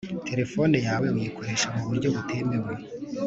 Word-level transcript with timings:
Telefoni 0.27 0.75
yawe 0.87 1.07
uyikoresha 1.17 1.67
mu 1.75 1.83
buryo 1.87 2.07
butemewe 2.15 2.73